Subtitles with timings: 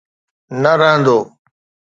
[0.61, 1.17] نه رهندو.